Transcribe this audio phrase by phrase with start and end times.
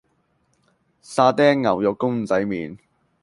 [1.03, 2.75] 沙爹牛肉公仔麪